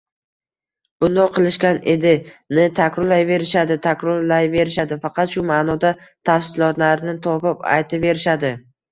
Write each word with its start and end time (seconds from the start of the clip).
bundoq 1.03 1.33
qilishgan 1.33 1.75
edi»ni 1.91 2.63
takrorlayverishadi, 2.79 3.77
takrorlayverishadi, 3.83 4.97
faqat 5.03 5.35
shu 5.35 5.43
ma’nodagi 5.51 6.07
tafsilotlarni 6.31 7.15
topib 7.27 7.61
aytaverishadi 7.75 8.51